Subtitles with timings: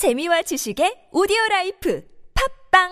[0.00, 2.02] 재미와 지식의 오디오 라이프
[2.72, 2.88] 팟빵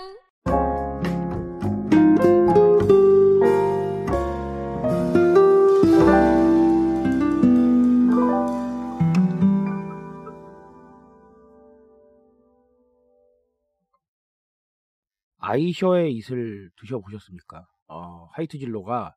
[15.39, 17.67] 아이셔에이슬 드셔보셨습니까?
[17.87, 19.15] 어, 하이트 진로가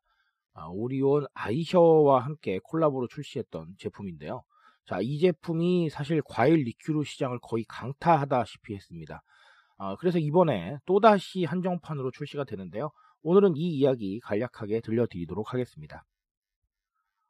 [0.54, 4.44] 아, 오리온 아이셔와 함께 콜라보로 출시했던 제품인데요.
[4.86, 9.22] 자, 이 제품이 사실 과일 리큐르 시장을 거의 강타하다시피 했습니다.
[9.78, 12.90] 아, 그래서 이번에 또다시 한정판으로 출시가 되는데요.
[13.22, 16.04] 오늘은 이 이야기 간략하게 들려드리도록 하겠습니다.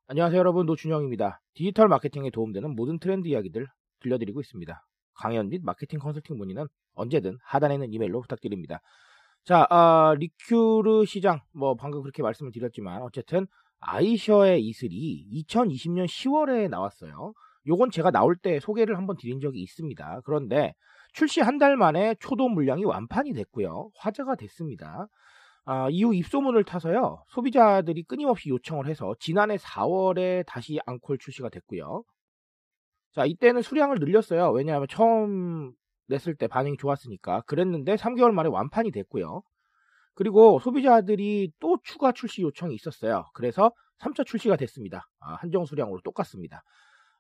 [0.09, 1.41] 안녕하세요 여러분 노준영입니다.
[1.55, 3.67] 디지털 마케팅에 도움되는 모든 트렌드 이야기들
[4.01, 4.85] 들려드리고 있습니다.
[5.15, 8.81] 강연 및 마케팅 컨설팅 문의는 언제든 하단에 있는 이메일로 부탁드립니다.
[9.45, 13.47] 자, 아, 리큐르 시장, 뭐, 방금 그렇게 말씀을 드렸지만, 어쨌든,
[13.83, 17.35] 아이셔의 이슬이 2020년 10월에 나왔어요.
[17.67, 20.23] 요건 제가 나올 때 소개를 한번 드린 적이 있습니다.
[20.25, 20.75] 그런데,
[21.13, 23.91] 출시 한 달 만에 초도 물량이 완판이 됐고요.
[23.99, 25.09] 화제가 됐습니다.
[25.65, 27.25] 아, 이후 입소문을 타서요.
[27.29, 32.05] 소비자들이 끊임없이 요청을 해서 지난해 4월에 다시 앙콜 출시가 됐고요.
[33.13, 34.51] 자, 이때는 수량을 늘렸어요.
[34.53, 35.73] 왜냐하면 처음
[36.09, 37.43] 냈을 때 반응이 좋았으니까.
[37.43, 39.43] 그랬는데 3개월 만에 완판이 됐고요.
[40.15, 43.25] 그리고 소비자들이 또 추가 출시 요청이 있었어요.
[43.35, 45.07] 그래서 3차 출시가 됐습니다.
[45.21, 46.63] 아, 한정 수량으로 똑같습니다.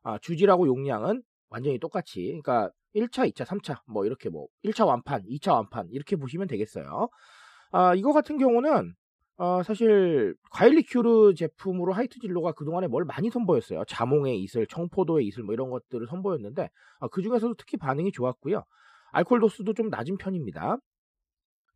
[0.03, 5.53] 아, 주지라고 용량은 완전히 똑같이, 그러니까 1차, 2차, 3차, 뭐 이렇게 뭐 1차 완판, 2차
[5.55, 7.09] 완판 이렇게 보시면 되겠어요.
[7.71, 8.95] 아, 이거 같은 경우는
[9.39, 13.85] 어, 사실 과일 리큐르 제품으로 하이트 진로가 그동안에 뭘 많이 선보였어요.
[13.87, 16.69] 자몽의 이슬, 청포도의 이슬 뭐 이런 것들을 선보였는데
[17.01, 18.63] 아, 그 중에서도 특히 반응이 좋았고요.
[19.13, 20.77] 알코올 도수도 좀 낮은 편입니다.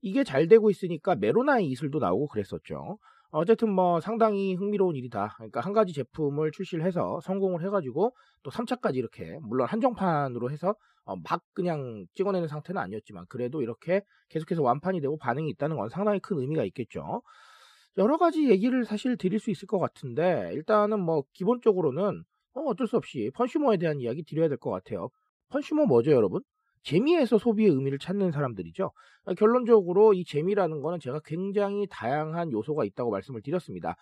[0.00, 2.98] 이게 잘 되고 있으니까 메로나의 이슬도 나오고 그랬었죠.
[3.30, 5.34] 어쨌든 뭐 상당히 흥미로운 일이다.
[5.36, 10.74] 그러니까 한 가지 제품을 출시를 해서 성공을 해가지고 또 3차까지 이렇게 물론 한정판으로 해서
[11.04, 16.20] 어, 막 그냥 찍어내는 상태는 아니었지만 그래도 이렇게 계속해서 완판이 되고 반응이 있다는 건 상당히
[16.20, 17.22] 큰 의미가 있겠죠.
[17.98, 22.22] 여러 가지 얘기를 사실 드릴 수 있을 것 같은데 일단은 뭐 기본적으로는
[22.54, 25.08] 어, 어쩔 수 없이 펀슈머에 대한 이야기 드려야 될 것 같아요.
[25.50, 26.42] 펀슈머 뭐죠, 여러분?
[26.86, 28.92] 재미에서 소비의 의미를 찾는 사람들이죠.
[29.36, 33.96] 결론적으로 이 재미라는 거는 제가 굉장히 다양한 요소가 있다고 말씀을 드렸습니다.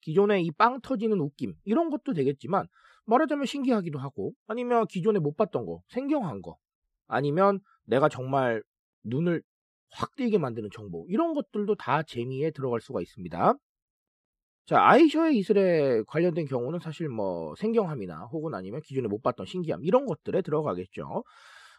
[0.00, 2.66] 기존에 이빵 터지는 웃김 이런 것도 되겠지만
[3.06, 6.56] 말하자면 신기하기도 하고 아니면 기존에 못 봤던 거 생경한 거
[7.06, 8.62] 아니면 내가 정말
[9.04, 9.42] 눈을
[9.92, 13.54] 확 뜨이게 만드는 정보 이런 것들도 다 재미에 들어갈 수가 있습니다.
[14.66, 20.06] 자 아이셔의 이슬에 관련된 경우는 사실 뭐 생경함이나 혹은 아니면 기존에 못 봤던 신기함 이런
[20.06, 21.22] 것들에 들어가겠죠.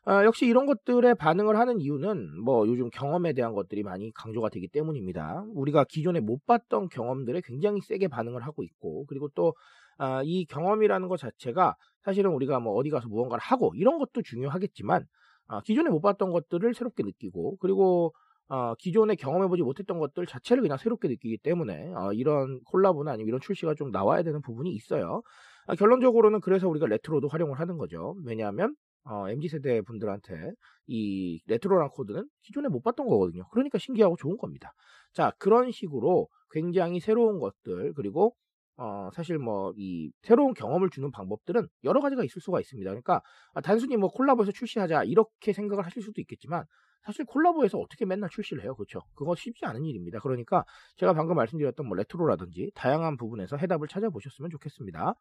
[0.03, 4.67] 아, 역시 이런 것들에 반응을 하는 이유는 뭐 요즘 경험에 대한 것들이 많이 강조가 되기
[4.67, 5.45] 때문입니다.
[5.53, 9.53] 우리가 기존에 못 봤던 경험들에 굉장히 세게 반응을 하고 있고 그리고 또이
[9.99, 15.05] 아, 경험이라는 것 자체가 사실은 우리가 뭐 어디 가서 무언가를 하고 이런 것도 중요하겠지만
[15.47, 18.13] 아, 기존에 못 봤던 것들을 새롭게 느끼고 그리고
[18.47, 23.39] 어, 기존에 경험해보지 못했던 것들 자체를 그냥 새롭게 느끼기 때문에 어, 이런 콜라보나 아니면 이런
[23.39, 25.21] 출시가 좀 나와야 되는 부분이 있어요.
[25.67, 28.15] 아, 결론적으로는 그래서 우리가 레트로도 활용을 하는 거죠.
[28.25, 30.51] 왜냐하면 어, MZ세대 분들한테
[30.87, 33.47] 이 레트로란 코드는 기존에 못 봤던 거거든요.
[33.51, 34.73] 그러니까 신기하고 좋은 겁니다.
[35.13, 38.35] 자, 그런 식으로 굉장히 새로운 것들, 그리고
[38.77, 42.89] 어, 사실 뭐, 이, 새로운 경험을 주는 방법들은 여러 가지가 있을 수가 있습니다.
[42.89, 43.21] 그러니까,
[43.53, 46.63] 아, 단순히 뭐 콜라보에서 출시하자, 이렇게 생각을 하실 수도 있겠지만,
[47.05, 48.73] 사실 콜라보에서 어떻게 맨날 출시를 해요?
[48.75, 49.01] 그렇죠?
[49.13, 50.19] 그거 쉽지 않은 일입니다.
[50.19, 50.63] 그러니까,
[50.97, 55.13] 제가 방금 말씀드렸던 뭐 레트로라든지, 다양한 부분에서 해답을 찾아보셨으면 좋겠습니다.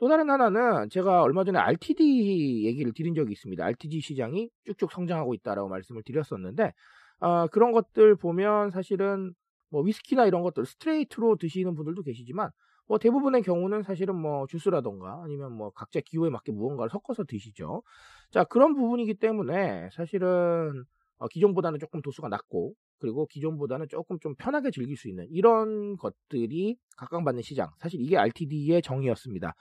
[0.00, 3.62] 또 다른 하나는 제가 얼마 전에 RTD 얘기를 드린 적이 있습니다.
[3.62, 6.72] RTD 시장이 쭉쭉 성장하고 있다라고 말씀을 드렸었는데
[7.20, 9.34] 어, 그런 것들 보면 사실은
[9.68, 12.48] 뭐 위스키나 이런 것들 스트레이트로 드시는 분들도 계시지만
[12.86, 17.82] 뭐 대부분의 경우는 사실은 뭐 주스라던가 아니면 뭐 각자 기호에 맞게 무언가를 섞어서 드시죠.
[18.30, 20.82] 자 그런 부분이기 때문에 사실은
[21.18, 26.78] 어, 기존보다는 조금 도수가 낮고 그리고 기존보다는 조금 좀 편하게 즐길 수 있는 이런 것들이
[26.96, 29.54] 각광받는 시장 사실 이게 RTD의 정의였습니다.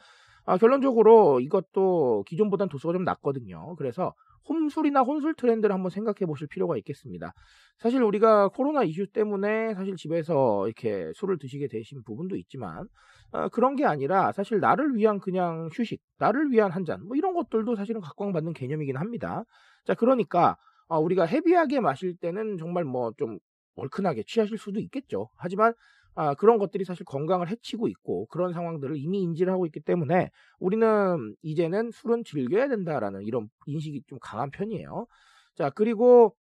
[0.49, 3.75] 아, 결론적으로 이것도 기존보다는 도수가 좀 낮거든요.
[3.75, 4.13] 그래서
[4.49, 7.33] 홈술이나 혼술 트렌드를 한번 생각해 보실 필요가 있겠습니다.
[7.77, 12.87] 사실 우리가 코로나 이슈 때문에 사실 집에서 이렇게 술을 드시게 되신 부분도 있지만
[13.31, 17.35] 어, 그런 게 아니라 사실 나를 위한 그냥 휴식, 나를 위한 한 잔, 뭐 이런
[17.35, 19.43] 것들도 사실은 각광받는 개념이긴 합니다.
[19.85, 20.57] 자, 그러니까
[20.87, 23.37] 어, 우리가 헤비하게 마실 때는 정말 뭐 좀
[23.75, 25.29] 얼큰하게 취하실 수도 있겠죠.
[25.37, 25.73] 하지만
[26.19, 31.35] 아, 그런 것들이 사실 건강을 해치고 있고 그런 상황들을 이미 인지를 하고 있기 때문에 우리는
[31.43, 35.07] 이제는 술은 즐겨야 된다라는 이런 인식이 좀 강한 편이에요.
[35.55, 36.35] 자, 그리고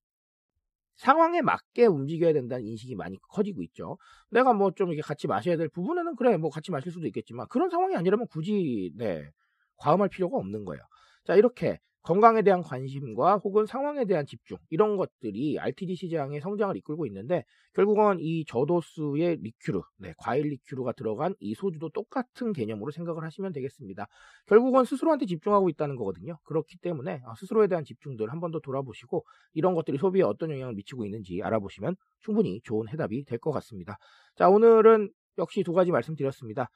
[0.95, 3.97] 상황에 맞게 움직여야 된다는 인식이 많이 커지고 있죠.
[4.29, 7.69] 내가 뭐 좀 이렇게 같이 마셔야 될 부분에는 그래, 뭐 같이 마실 수도 있겠지만 그런
[7.69, 9.29] 상황이 아니라면 굳이, 네,
[9.77, 10.81] 과음할 필요가 없는 거예요.
[11.25, 17.05] 자, 이렇게 건강에 대한 관심과 혹은 상황에 대한 집중 이런 것들이 RTD 시장의 성장을 이끌고
[17.07, 17.43] 있는데
[17.73, 24.07] 결국은 이 저도수의 리큐르, 네, 과일 리큐르가 들어간 이 소주도 똑같은 개념으로 생각을 하시면 되겠습니다.
[24.45, 26.37] 결국은 스스로한테 집중하고 있다는 거거든요.
[26.43, 30.75] 그렇기 때문에 아, 스스로에 대한 집중들 한 번 더 돌아보시고 이런 것들이 소비에 어떤 영향을
[30.75, 33.97] 미치고 있는지 알아보시면 충분히 좋은 해답이 될 것 같습니다.
[34.35, 35.09] 자, 오늘은
[35.39, 36.69] 역시 두 가지 말씀드렸습니다.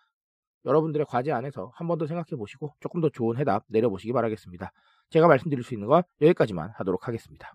[0.66, 4.72] 여러분들의 과제 안에서 한 번 더 생각해 보시고 조금 더 좋은 해답 내려보시기 바라겠습니다.
[5.10, 7.54] 제가 말씀드릴 수 있는 건 여기까지만 하도록 하겠습니다.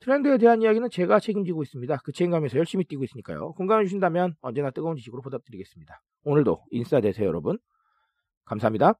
[0.00, 1.96] 트렌드에 대한 이야기는 제가 책임지고 있습니다.
[2.04, 3.52] 그 책임감에서 열심히 뛰고 있으니까요.
[3.52, 6.02] 공감해 주신다면 언제나 뜨거운 지식으로 보답드리겠습니다.
[6.24, 7.58] 오늘도 인싸 되세요, 여러분.
[8.44, 8.94] 감사합니다.